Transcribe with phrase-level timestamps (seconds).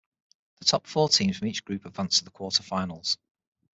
[0.57, 3.19] The top four teams from each group advanced to the quarter-finals.